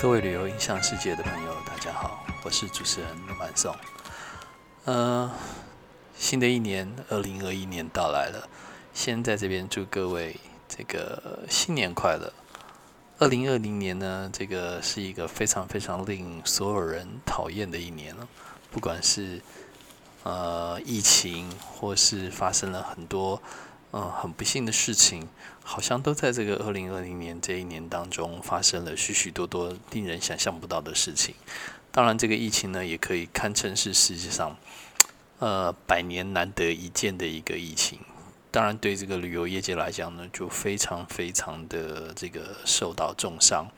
[0.00, 3.74] 各位旅游印象世界的朋友，大家好，我是主持人陆曼颂。
[4.84, 5.28] 呃，
[6.16, 8.48] 新的一年，二零二一年到来了，
[8.94, 12.32] 先在这边祝各位这个新年快乐。
[13.18, 18.28] 二零二零年呢，这个是一个非常非常令所有人讨厌的一年了，
[18.70, 19.42] 不管是
[20.22, 23.42] 呃疫情，或是发生了很多。
[23.90, 25.28] 嗯，很不幸的事情，
[25.64, 31.34] 好像都在这个二零二零年这一年当中发生了许许多多令人想象不到的事情。
[31.90, 34.56] 当然，这个疫情呢，也可以堪称是世界上
[35.38, 37.98] 呃百年难得一见的一个疫情。
[38.50, 43.70] 当然，对这个旅游业界来讲呢，就非常非常的这个受到重伤。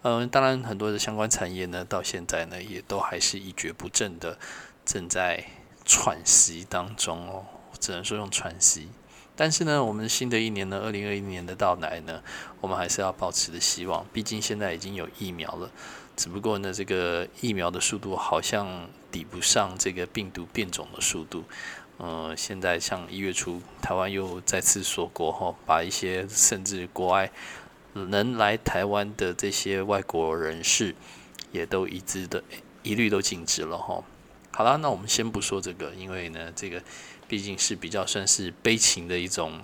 [0.00, 4.38] 嗯，当然，很多的相关产业呢，到现在呢，也都还是一蹶不振的，
[4.86, 5.44] 正在
[5.84, 7.44] 喘息当中哦。
[7.78, 8.88] 只能说用喘息。
[9.36, 12.22] 但是呢，我们新的一年呢，二零二一年的到来呢，
[12.60, 14.06] 我们还是要保持的希望。
[14.12, 15.68] 毕竟现在已经有疫苗了，
[16.16, 21.42] 只不过呢，这个疫苗的速度好像抵不上这个病毒变种的速度。
[21.96, 27.32] 呃，现在像一月初，台湾又再次锁国后，把一些甚至国外
[27.92, 30.94] 能来台湾的这些外国人士，
[31.50, 32.42] 也都一致的
[32.84, 34.02] 一律都禁止了哈。
[34.52, 36.80] 好了，那我们先不说这个，因为呢，这个。
[37.34, 39.60] 毕竟是比较算是悲情的一种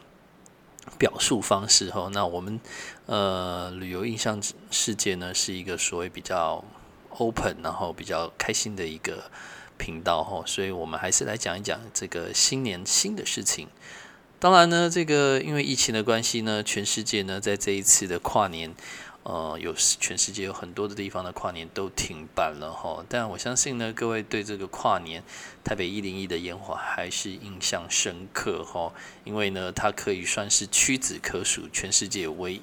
[0.99, 2.11] 表述方式哈。
[2.12, 2.59] 那我们
[3.07, 6.65] 呃旅游印象世界呢，是一个所谓比较
[7.11, 9.31] open，然后比较开心的一个
[9.79, 10.43] 频道哈。
[10.45, 13.69] 所以我们还是来讲一讲这个新年新的事情。
[14.41, 18.75] 当然呢，这个因为疫情的关系呢，全世界呢在这一次的跨年。
[19.31, 25.22] 呃，有全世界有很多的地方的跨年都停办了哈，但我相信呢，各位对这个跨年
[25.62, 32.60] 台北一零一的烟火还是印象深刻哈，因为呢，它可以算是屈指可数全世界唯。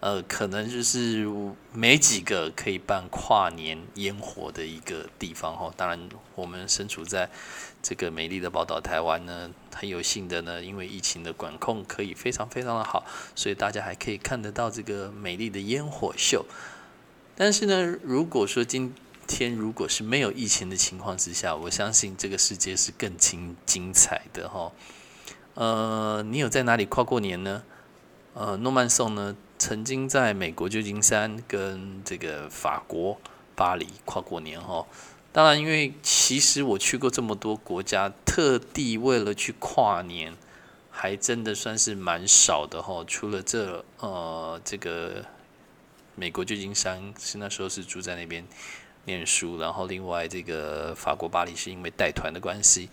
[0.00, 1.26] 呃，可能就是
[1.72, 5.72] 没几个可以办跨年烟火的一个地方哈。
[5.76, 7.28] 当然，我们身处在
[7.82, 13.04] 这个美丽的宝岛台湾呢，很有幸的呢，因为疫情的管控可以非常非常的好，
[13.34, 16.46] 所以大家还可以看得到这个美丽的烟火秀。
[17.34, 18.94] 但是呢，如果说今
[19.26, 24.70] 天如果是没有疫情的情况之下，我相信这个世界是更精精彩的哈。
[25.54, 27.64] 呃，你有在哪里跨过年呢？
[28.38, 29.34] 呃，诺曼颂呢？
[29.58, 33.18] 曾经在美国旧金山跟这个法国
[33.56, 34.86] 巴黎跨过年哈，
[35.32, 40.36] 当然，因为其实我去过这么多国家，特地为了去跨年，
[40.92, 43.04] 还真的算是蛮少的哈。
[43.08, 45.24] 除了这呃这个
[46.14, 48.46] 美国旧金山是那时候是住在那边
[49.06, 52.88] 念书，然后另外这个法国巴黎是因为带团的关系。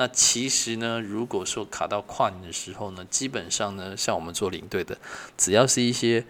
[0.00, 4.96] 那其实呢，如果说卡到跨年的时候呢，基本上呢，像我们做领队的，
[5.36, 6.24] 只要是一些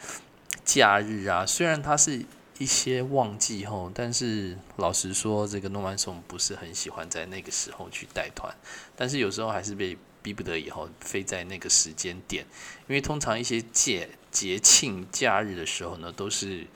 [0.65, 2.25] 假日啊，虽然它是
[2.57, 8.51] 一些旺季吼，但是老实说，这个诺曼松不是很喜欢在那个时候去带团，
[8.97, 12.47] 但是有时候还是被逼不得已后飞在那个时间点，
[12.89, 16.67] 因为通常一些节节庆假日的时候呢，都是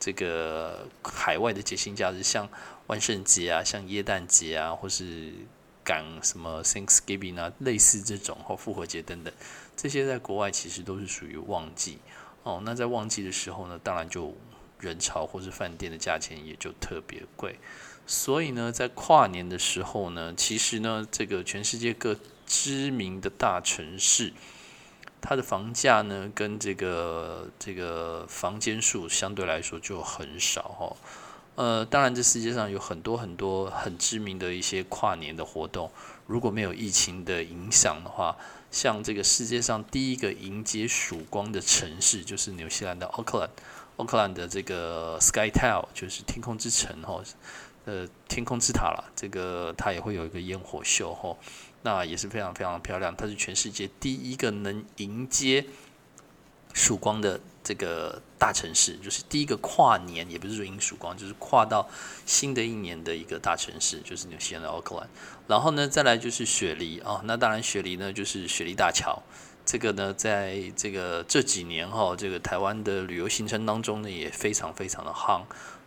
[0.00, 2.48] 这个海外的节庆假日，像
[2.88, 5.32] 万圣节啊，像耶诞节啊，或是。
[5.90, 9.34] 赶什么 Thanksgiving 啊，类似这种或复活节等等，
[9.76, 11.98] 这些在国外其实都是属于旺季
[12.44, 12.62] 哦。
[12.64, 14.36] 那在旺季的时候呢，当然就
[14.78, 17.58] 人潮或是饭店的价钱也就特别贵。
[18.06, 24.32] 所以呢，在跨年的时候呢，其实呢，这个全世界各知名的大城市，
[25.20, 30.96] 它的房价呢，跟这个这个房间数相对来说就很少哈。
[31.56, 35.90] 呃，当然，这世界上有很多很多很知名的一些跨年的活动。
[36.26, 38.36] 如果没有疫情的影响的话，
[38.70, 43.50] 像这个世界上第一个迎接曙光的城市，就是纽西兰的奥克兰。
[43.96, 47.22] 奥克兰的这个 Sky Tower 就是天空之城哈，
[47.84, 49.12] 呃，天空之塔了。
[49.14, 51.36] 这个它也会有一个烟火秀哈，
[51.82, 53.14] 那也是非常非常漂亮。
[53.14, 55.66] 它是全世界第一个能迎接
[56.72, 57.40] 曙光的。
[57.62, 61.86] 这个大城市就是第一个跨年，也不是说迎曙光，就是跨到
[62.24, 65.06] 新的一年的一个大城市，就是纽西兰的奥克兰。
[65.46, 69.22] 然后呢，再来就是雪梨啊，那当然雪梨呢就是雪梨大桥。
[69.66, 75.42] 这个呢，在这个这几年哈，这个台湾的旅游行程当中呢，也非常非常的夯。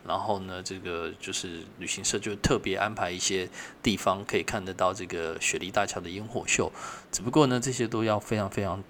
[0.06, 3.50] 然后呢，这个就是旅行社就特别安排一些
[3.82, 6.70] 地方可以看得到这个雪梨大桥的烟火秀。
[7.10, 8.82] 只不过呢，这些都要非常非常。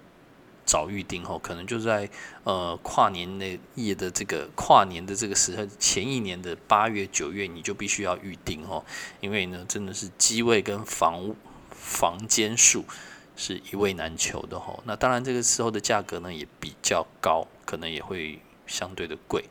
[0.65, 2.09] 早预定后，可能就在
[2.43, 8.83] 呃跨年那夜的这个跨年的这个时候，前一年的八月九月，你就必须要预定哦，
[9.21, 11.35] 因为呢，真的是机位跟房
[11.69, 12.83] 房间数
[13.37, 14.81] 是一位难求的吼。
[14.85, 19.45] 那当然，这个时候的价格呢也比较高，可能也会相对的贵。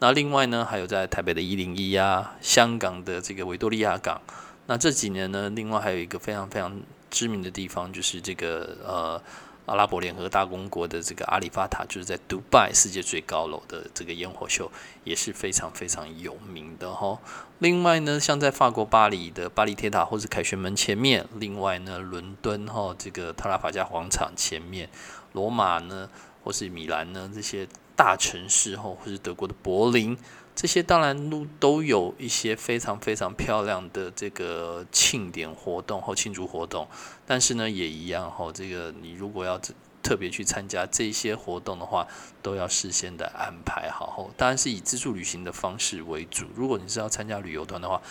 [0.00, 4.20] 那另外呢，还有在台北的一零一啊，香港的这个维多利亚港。
[4.66, 6.78] 那这几年呢，另外还有一个非常非常
[7.10, 9.22] 知名的地方，就是这个呃。
[9.66, 14.70] 阿拉伯联合大公国的这个阿里法塔，就是在迪拜世界最高楼的这个烟火秀，
[15.04, 17.18] 也是非常非常有名的哈。
[17.58, 24.88] 另外呢，像在法国巴黎的巴黎铁塔或者凯旋门前面，另外呢，伦敦哈这个特拉法加广场前面，
[25.32, 26.10] 罗马呢
[26.42, 30.18] 或是米兰呢这些大城市哈，或是德国的柏林。
[30.54, 36.86] 这些当然都都有一些非常非常漂亮的这个庆典活动或庆祝活动，
[37.26, 39.58] 但是呢也一样哈，这个你如果要
[40.02, 42.06] 特别去参加这些活动的话，
[42.42, 44.30] 都要事先的安排好。
[44.36, 46.44] 当然是以自助旅行的方式为主。
[46.54, 48.02] 如果你是要参加旅游团的话，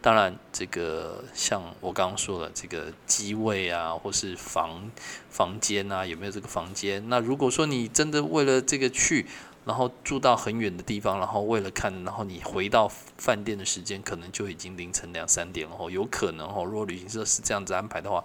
[0.00, 4.90] 当然这个像我刚刚说的这个机位啊，或是房
[5.28, 7.06] 房间啊，有没有这个房间？
[7.10, 9.26] 那如果说你真的为了这个去。
[9.64, 15.76] 然后住到很远的地方，然后为了看，然后你回到饭店的时间可能就已经凌晨两三点了。
[15.76, 18.24] 吼，有可能吼，如果旅行社是这样子安排的话，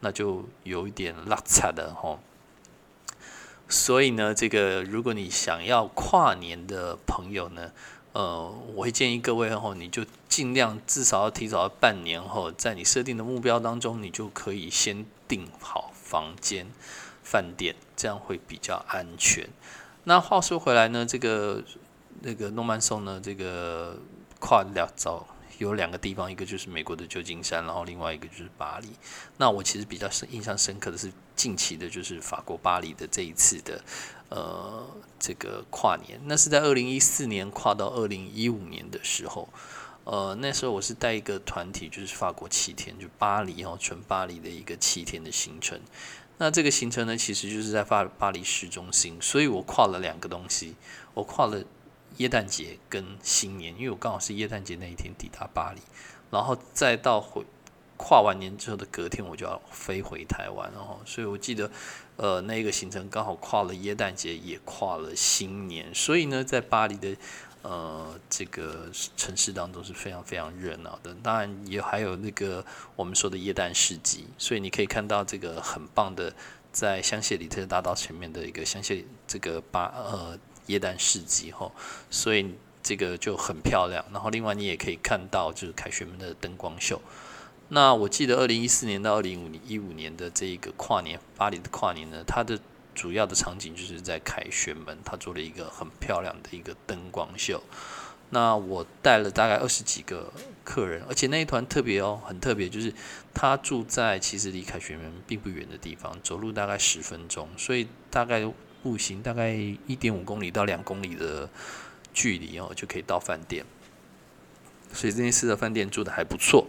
[0.00, 2.20] 那就有一点拉差的吼。
[3.68, 7.72] 所以呢，这个如果你想要跨年的朋友呢，
[8.12, 16.68] 呃，我会建议各位吼，你就尽量至少要提早半年后，在你设定的目标当中，你就可以先订好房间、
[17.24, 19.48] 饭店，这样会比较安全。
[20.08, 21.64] 那话说回来呢，这个
[22.22, 23.98] 那个诺曼颂呢，这个
[24.38, 25.26] 跨两走
[25.58, 28.90] 有两个地方，一个就是美国的旧金山，然后另外一个就是巴黎。
[29.36, 33.82] 那我其实比较深印象深刻的是近期的，就是法国巴黎的这一次的
[34.28, 34.86] 呃
[35.18, 39.48] 这个跨年，那是在二零一四年跨到二零一五年的时候，
[40.04, 45.80] 呃那时候我是带一个团体，就是法国七天，就巴黎哦纯巴黎的一个七天的行程。
[46.38, 50.74] 那这个行程呢，其实就是在巴巴黎市中心，所以我跨了两个东西，
[51.14, 51.64] 我跨了
[52.18, 55.80] 耶诞节跟新年，因为我刚好是耶诞节那一天抵达巴黎，
[56.30, 57.44] 然后再到回
[57.96, 61.70] 跨完年之后的隔天，我就要飞回台湾，然后，所以我记得，
[62.16, 67.16] 呃，那个行程刚好跨了耶诞节，也跨了新年，所以呢，在巴黎的。
[67.68, 72.64] 呃，这个城市当中是非常非常热闹的，当然也还有那个
[72.94, 76.32] 我们说的耶诞市集，所以你可以看到这个很棒的，
[76.70, 81.68] 在香榭里特大道前面的一个香榭这个巴呃耶诞市集哈，
[82.08, 82.54] 所以
[82.84, 84.04] 这个就很漂亮。
[84.12, 87.02] 然后另外你也可以看到就是凯旋门的灯光秀。
[87.70, 92.60] 那我记得二零一四年到二零五一五年的这一个跨年巴黎的跨年呢，它的。
[92.96, 97.62] 主要的场景就是在凯旋门，他做了一个很漂亮的一个灯光秀。
[98.30, 100.32] 那我带了大概二十几个
[100.64, 102.92] 客人，而且那一团特别哦，很特别，就是
[103.32, 108.50] 他住在其实离凯旋门并不远的地方，走路大概十分钟，所以大概
[108.82, 111.48] 步行大概一点五公里到两公里的
[112.12, 113.64] 距离哦，就可以到饭店。
[114.92, 116.66] 所以这件事的饭店住的还不错。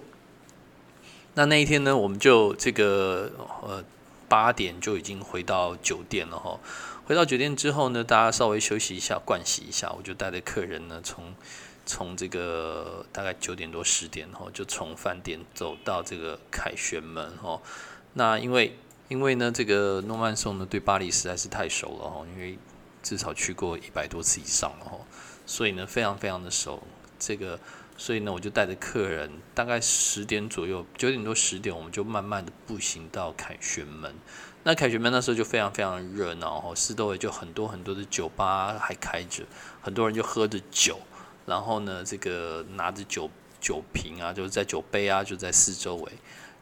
[1.33, 3.31] 那那一天呢，我们就这个
[3.63, 3.83] 呃。
[4.27, 6.59] 八点就已经回到酒店了哈，
[7.06, 11.33] 回到酒店之后呢，大家稍微休息一下，盥洗一下，我就带着客人呢，从
[11.85, 17.61] 从这个大概九点多十点哈，就从饭店走到这个凯旋门哈。
[18.13, 22.59] 那因为因为呢，这个诺曼松呢对巴黎实在是太熟了哈，因为
[23.01, 24.97] 至少去过一百多次以上了哈，
[25.45, 26.83] 所以呢非常非常的熟
[27.18, 27.59] 这个。
[27.97, 34.13] 所以呢，我就带着客人，大概十点左右，九点多十点，我们就慢慢的步行到凯旋门。
[34.63, 39.44] 那凯旋门那时候就非常非常热闹，哦，四周围就很多很多的酒吧还开着，
[39.81, 40.99] 很多人就喝着酒，
[41.45, 46.11] 然后呢，这个拿着酒酒瓶啊，就是在酒杯啊，就在四周围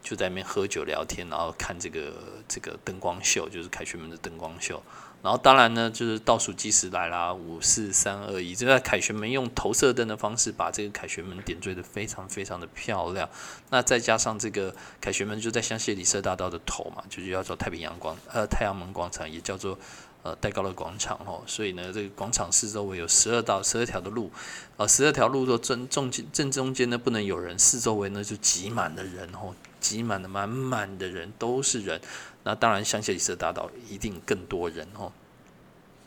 [0.02, 2.14] 就在那边喝酒聊天，然后看这个
[2.48, 4.82] 这个灯光秀，就是凯旋门的灯光秀。
[5.26, 13.28] 然后当然呢，就是倒数计时来啦，五四三二一，就在凯旋门用投射灯的方式把这个凯旋门点缀的非常非常的漂亮。
[13.72, 19.76] 那再加上这个凯旋门就在香榭里舍大道的头嘛，就是叫做太平洋广呃太阳门广场，也叫做
[20.22, 21.42] 呃戴高乐广场哦。
[21.48, 24.32] 所以呢，这个广场四周围有十二道十二条的路，
[24.78, 29.56] 呃十二条路的正中间正中间呢不能有人，四周围呢就挤满了人哦，
[29.86, 32.02] 挤满了满满的人都是人。
[32.44, 35.12] 那当然，香榭里舍大道一定更多人哦。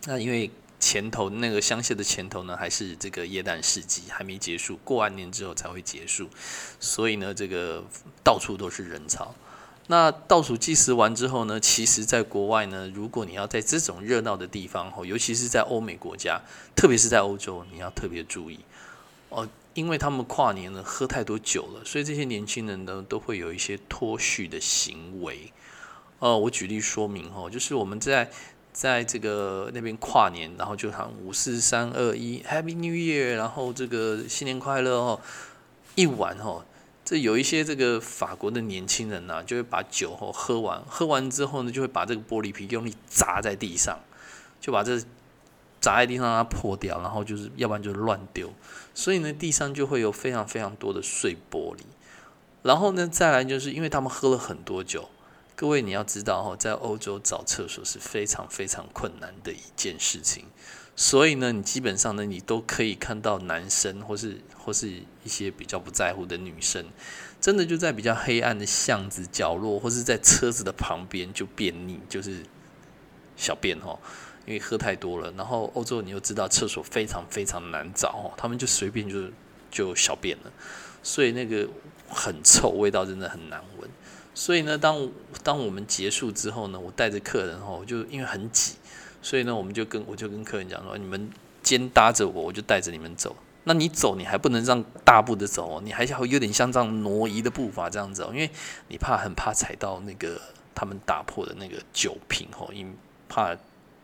[0.06, 6.28] 那因为前头那个香榭的前头呢，还是这个耶诞市集还没结束，过完年之后才会结束，
[6.80, 7.84] 所以呢，这个
[8.24, 9.32] 到处都是人潮。
[9.90, 16.40] 那倒数计时完之后呢，其实在国外呢，如果你要在这种热闹的地方哦，尤其是在欧美国家，
[16.76, 18.60] 特别是在欧洲，你要特别注意
[19.30, 25.52] 哦，因为他们跨年呢喝太多酒了，所以这些年轻人呢都会有一些脱序的行为。
[26.18, 28.28] 呃，我举例说明哦，就是我们在
[28.72, 35.20] 在这个那边跨年，然后就喊五四三二一 Happy New Year，然后这个新年快乐哦，
[35.94, 36.64] 一晚哦，
[37.04, 43.96] 这有一些这个法国的年轻人呐，就会把酒哦喝完，喝完之后呢，就会把这个玻璃瓶用力砸在地上，
[44.60, 45.00] 就把这
[45.80, 48.52] 砸在地上让它破掉，然后就是要不然就乱丢，
[48.94, 51.80] 所以呢，地上就会有非常非常多的碎玻璃。
[52.62, 55.08] 然后呢，再来就是因为他们喝了很多酒，
[55.54, 60.44] 各位你要知道哈，在欧洲找厕所是非常非常困难的一件事情，
[60.96, 64.88] 所以呢，你基本上呢，你都可以看到男生或是或是
[65.22, 66.84] 一些比较不在乎的女生，
[67.40, 72.42] 真的就在比较黑暗的巷子角落，或是在车子的旁边就便秘，就是
[73.36, 73.96] 小便哈，
[74.46, 75.32] 因为喝太多了。
[75.36, 79.22] 然后欧洲你又知道厕所非常非常难找哦，他们就随便就
[79.70, 80.52] 就小便了，
[81.02, 81.68] 所以那个。
[82.10, 83.90] 很臭，味道真的很难闻。
[84.34, 85.10] 所以呢，当
[85.44, 88.76] 当我们结束之后呢，我带着客人哈，就因为很挤，
[89.20, 91.30] 所以呢，我们就跟我就跟客人讲说，你们
[91.62, 93.36] 肩搭着我，我就带着你们走。
[93.64, 98.48] 那你走，你还不能让大步的走哦，你还要有点像这样挪移的步伐这样子哦，因为
[98.88, 100.40] 你怕很怕踩到那个
[100.74, 102.96] 他们打破的那个酒瓶哦，因
[103.28, 103.54] 怕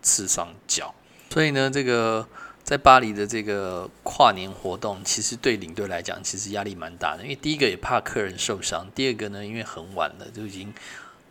[0.05, 0.95] 刺伤脚。
[1.31, 2.29] 所以呢，这个。
[2.65, 7.23] 在巴黎的这个跨年活动，其实对领队来讲，其实压力蛮大的。
[7.23, 10.73] 因为第一个也怕客人受伤，第二个呢，因为很晚了，就已经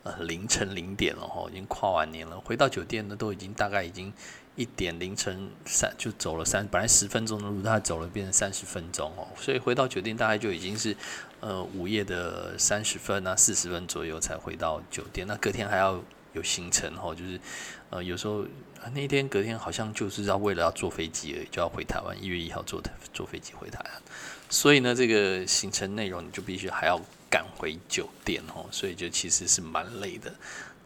[0.04, 2.38] 呃凌晨零点了哈，已经跨完年了。
[2.38, 4.12] 回到酒店呢，都已经大概已经
[4.54, 9.26] 一点凌晨三就走了三，本来十分钟的路，他走了变成三十分钟哦。
[9.36, 10.96] 所以回到酒店大概就已经是
[11.40, 15.26] 呃午夜的三十分啊四十分左右才回到酒店。
[15.26, 16.00] 那隔天还要
[16.34, 17.40] 有行程哈，就是
[17.90, 18.44] 呃有时候。
[18.92, 22.82] 那天隔天好像就是要为了要坐飞机而已，就要回台湾，一月一号坐
[23.14, 24.02] 坐飞机回台湾，
[24.50, 27.00] 所以呢，这个行程内容你就必须还要
[27.30, 30.30] 赶回酒店哦，所以就其实是蛮累的。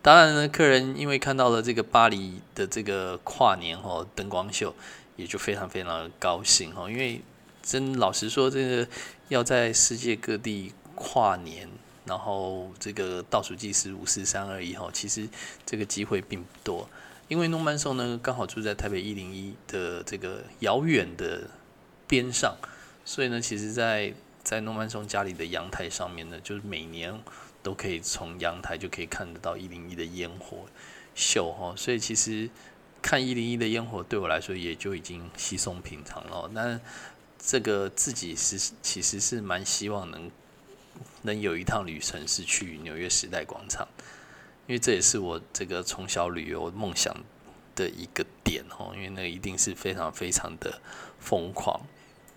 [0.00, 4.73] 当然呢，客人因为看到了这个巴黎的这个跨年哦灯光秀，
[5.17, 7.21] 也就非常非常的高兴哦，因为
[7.61, 8.88] 真老实说，这个
[9.26, 11.69] 要在世界各地跨年，
[12.09, 15.29] 然后这个倒数计时五四三二一哦，其实
[15.67, 16.88] 这个机会并不多。
[17.29, 21.50] 因为诺曼颂呢刚好住在台北一零一的这个遥远的
[22.07, 22.57] 边上，
[23.05, 27.21] 所以呢，其实，在在诺曼颂家里的阳台上面呢，就是每年
[27.62, 30.65] 都可以从阳台就可以看得到一零一的烟火
[31.15, 32.49] 秀哈，所以其实
[33.03, 36.49] 看一零一的烟火对我来说也就已经稀松平常了。
[36.55, 36.81] 那
[37.38, 40.31] 这个自己是其实是蛮希望能
[41.23, 43.87] 能有一趟旅程是去纽约时代广场。
[44.67, 47.17] 因为这也是我这个从小旅游梦想
[47.75, 50.81] 的一个点哦，因为那一定是非常非常的
[51.19, 51.81] 疯狂。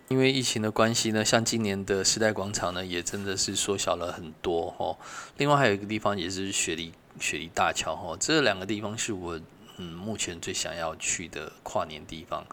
[0.08, 4.96] 因为疫情的关系呢，像今年的时代广场呢，也真的是缩小了很多哦。
[5.36, 9.40] 另外还有一个地方也是雪梨雪梨大桥哦，这两个地方是我
[9.76, 12.46] 嗯目前最想要去的跨年地方。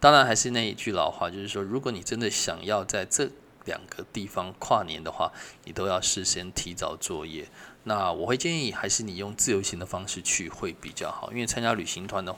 [0.00, 3.30] 当然还是那一句老话，就是说，如果你真的想要在这
[3.70, 5.32] 两个地方跨年的话，
[5.64, 7.48] 你都要事先提早作业。
[7.84, 12.34] 那我会建议，还是你用自由行的方式去会比较好，因为参加旅行团的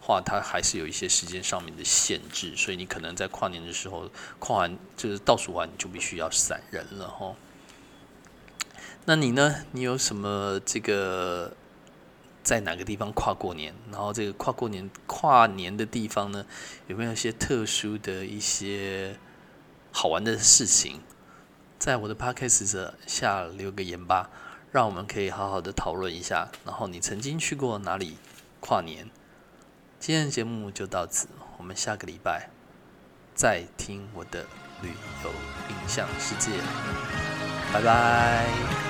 [0.00, 4.08] 话，它还是有一些时间上面的限制，所以你可能在跨年的时候
[4.38, 7.34] 跨完就是倒数完，你就必须要散人了哈。
[9.04, 9.64] 那你呢？
[9.72, 11.52] 你有什么这个
[12.42, 13.74] 在哪个地方跨过年？
[13.90, 16.46] 然后这个跨过年跨年的地方呢，
[16.88, 19.16] 有没有一些特殊的一些
[20.00, 21.00] 好玩的事情？
[21.76, 24.30] 在我的 podcast 下留个言吧。
[24.70, 28.16] 让我们可以好好的讨论一下，然后你曾经去过哪里
[28.60, 29.10] 跨年？
[29.98, 31.26] 今天的节目就到此，
[31.56, 32.48] 我们下个礼拜
[33.34, 34.46] 再听我的
[34.82, 34.90] 旅
[35.24, 35.30] 游
[35.68, 36.52] 印象世界，
[37.72, 38.87] 拜拜。